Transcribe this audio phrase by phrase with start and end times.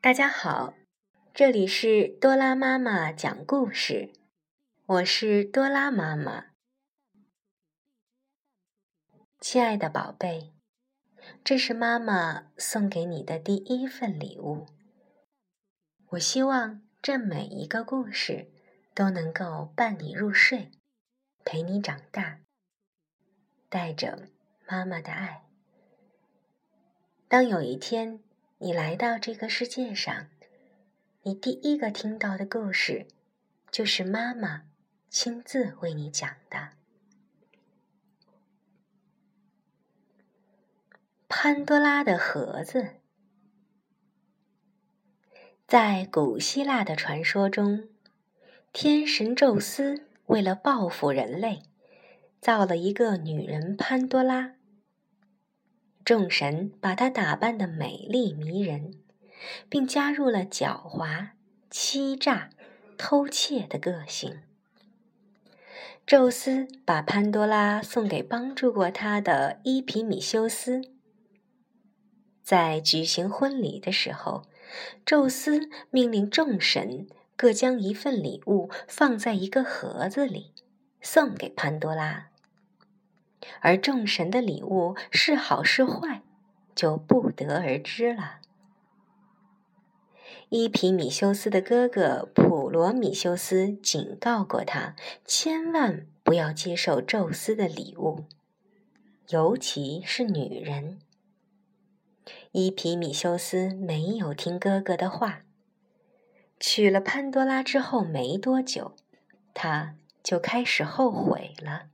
[0.00, 0.74] 大家好，
[1.34, 4.12] 这里是多拉妈妈讲故事，
[4.86, 6.50] 我是多拉妈妈。
[9.40, 10.52] 亲爱的宝贝，
[11.42, 14.68] 这是妈妈送给你的第一份礼物。
[16.10, 18.52] 我希望这每一个故事
[18.94, 20.70] 都能够伴你入睡，
[21.44, 22.38] 陪你长大，
[23.68, 24.28] 带着
[24.68, 25.42] 妈妈的爱。
[27.26, 28.22] 当有一天
[28.60, 30.26] 你来到这个世界上，
[31.22, 33.06] 你第一个听到的故事，
[33.70, 34.64] 就是妈妈
[35.08, 36.56] 亲自为你讲的
[41.28, 42.82] 《潘多拉的盒子》。
[45.68, 47.88] 在古希腊的传说中，
[48.72, 51.62] 天神宙斯为了报复人类，
[52.40, 54.57] 造了一个女人潘多拉。
[56.08, 58.94] 众神把她打扮的美丽迷人，
[59.68, 61.32] 并加入了狡猾、
[61.68, 62.48] 欺诈、
[62.96, 64.40] 偷窃的个性。
[66.06, 70.80] 宙斯把潘多拉送给帮助过他的伊皮米修斯。
[72.42, 74.44] 在举行婚礼的时候，
[75.04, 80.54] 宙斯命令众神各将一份礼物放在一个盒子里，
[81.02, 82.30] 送给潘多拉。
[83.60, 86.22] 而众神的礼物是好是坏，
[86.74, 88.40] 就不得而知了。
[90.50, 94.94] 伊皮米修斯的哥哥普罗米修斯警告过他，
[95.26, 98.24] 千万不要接受宙斯的礼物，
[99.28, 100.98] 尤其是女人。
[102.52, 105.42] 伊皮米修斯没有听哥哥的话，
[106.58, 108.94] 娶了潘多拉之后没多久，
[109.52, 111.88] 他就开始后悔了。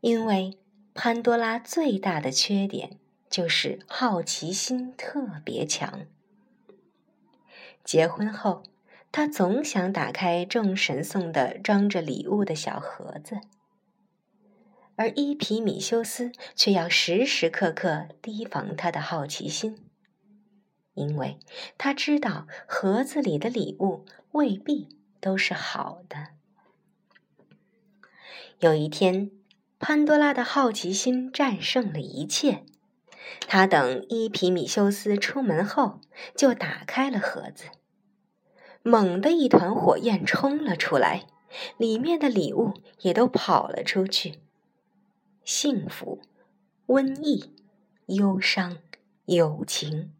[0.00, 0.56] 因为
[0.94, 6.06] 潘多拉最大的缺点就是好奇心特别强。
[7.82, 8.62] 结婚后，
[9.10, 13.40] 他总想打开众神送的装着礼物的小盒子，
[14.94, 19.84] 而伊皮米修斯却要时时刻刻提防他的好奇心，
[20.94, 21.38] 因为
[21.76, 26.28] 他知道盒子里的礼物未必都是好的。
[28.60, 29.32] 有一天。
[29.78, 32.64] 潘多拉的好奇心战胜了一切。
[33.46, 36.00] 他等伊皮米修斯出门后，
[36.34, 37.66] 就打开了盒子。
[38.82, 41.26] 猛地，一团火焰冲了出来，
[41.76, 44.40] 里面的礼物也都跑了出去。
[45.44, 46.22] 幸福、
[46.86, 47.54] 瘟疫、
[48.06, 48.78] 忧伤、
[49.26, 50.12] 友情、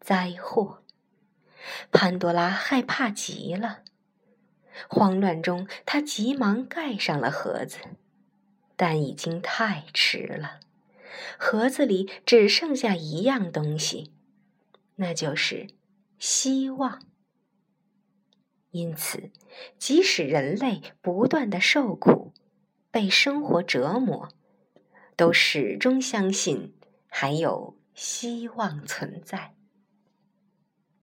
[0.00, 0.82] 灾祸，
[1.90, 3.80] 潘多拉害怕极了。
[4.88, 7.78] 慌乱中，他急忙盖上了盒子。
[8.82, 10.58] 但已经太迟了，
[11.38, 14.10] 盒子里只剩下一样东西，
[14.96, 15.68] 那就是
[16.18, 17.00] 希望。
[18.72, 19.30] 因此，
[19.78, 22.32] 即使人类不断的受苦，
[22.90, 24.30] 被生活折磨，
[25.14, 26.74] 都始终相信
[27.06, 29.54] 还有希望存在。